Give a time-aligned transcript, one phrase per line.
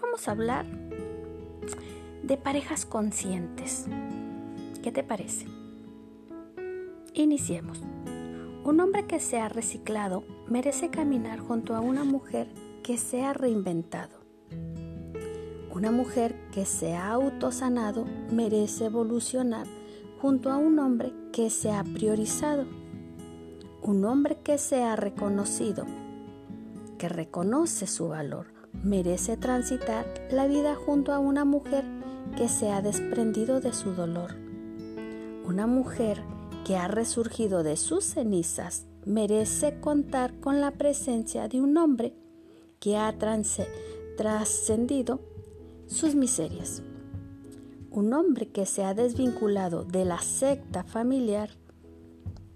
[0.00, 0.66] vamos a hablar
[2.22, 3.86] de parejas conscientes.
[4.82, 5.46] ¿Qué te parece?
[7.14, 7.82] Iniciemos.
[8.64, 12.48] Un hombre que se ha reciclado merece caminar junto a una mujer
[12.82, 14.18] que se ha reinventado.
[15.72, 19.66] Una mujer que se ha autosanado merece evolucionar
[20.20, 22.64] junto a un hombre que se ha priorizado.
[23.82, 25.84] Un hombre que se ha reconocido,
[26.98, 31.84] que reconoce su valor, merece transitar la vida junto a una mujer
[32.36, 34.34] que se ha desprendido de su dolor.
[35.46, 36.22] Una mujer
[36.64, 42.14] que ha resurgido de sus cenizas merece contar con la presencia de un hombre
[42.80, 43.14] que ha
[44.16, 45.20] trascendido
[45.86, 46.82] sus miserias.
[47.90, 51.50] Un hombre que se ha desvinculado de la secta familiar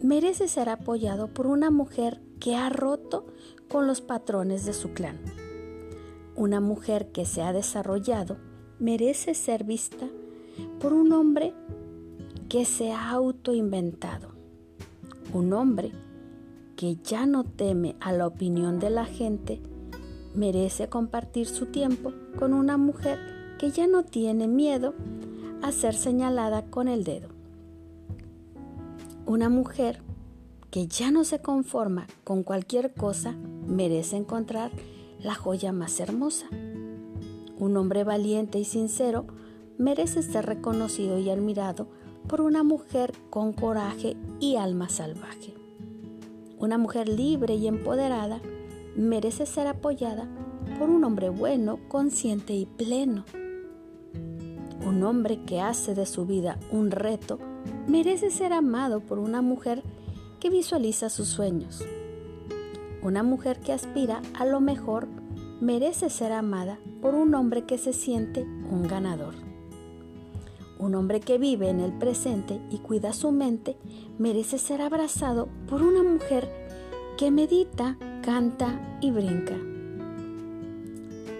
[0.00, 3.26] merece ser apoyado por una mujer que ha roto
[3.68, 5.18] con los patrones de su clan.
[6.40, 8.38] Una mujer que se ha desarrollado
[8.78, 10.08] merece ser vista
[10.80, 11.52] por un hombre
[12.48, 14.30] que se ha autoinventado.
[15.34, 15.92] Un hombre
[16.76, 19.60] que ya no teme a la opinión de la gente
[20.34, 23.18] merece compartir su tiempo con una mujer
[23.58, 24.94] que ya no tiene miedo
[25.60, 27.28] a ser señalada con el dedo.
[29.26, 30.00] Una mujer
[30.70, 33.34] que ya no se conforma con cualquier cosa
[33.66, 34.70] merece encontrar
[35.22, 36.46] la joya más hermosa.
[37.58, 39.26] Un hombre valiente y sincero
[39.78, 41.88] merece ser reconocido y admirado
[42.28, 45.54] por una mujer con coraje y alma salvaje.
[46.58, 48.40] Una mujer libre y empoderada
[48.96, 50.28] merece ser apoyada
[50.78, 53.24] por un hombre bueno, consciente y pleno.
[54.86, 57.38] Un hombre que hace de su vida un reto
[57.86, 59.82] merece ser amado por una mujer
[60.38, 61.84] que visualiza sus sueños.
[63.02, 65.08] Una mujer que aspira a lo mejor
[65.60, 69.34] merece ser amada por un hombre que se siente un ganador.
[70.78, 73.76] Un hombre que vive en el presente y cuida su mente
[74.18, 76.48] merece ser abrazado por una mujer
[77.16, 79.56] que medita, canta y brinca.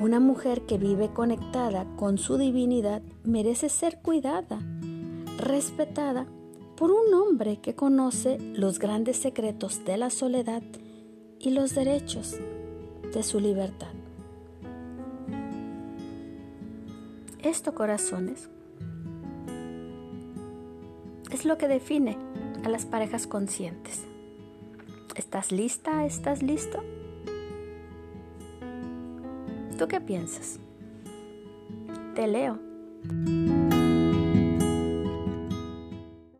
[0.00, 4.60] Una mujer que vive conectada con su divinidad merece ser cuidada,
[5.38, 6.26] respetada
[6.76, 10.62] por un hombre que conoce los grandes secretos de la soledad
[11.40, 12.36] y los derechos
[13.12, 13.88] de su libertad.
[17.42, 18.48] Esto, corazones,
[21.30, 22.16] es lo que define
[22.64, 24.04] a las parejas conscientes.
[25.14, 26.04] ¿Estás lista?
[26.04, 26.82] ¿Estás listo?
[29.78, 30.58] ¿Tú qué piensas?
[32.14, 32.58] Te leo.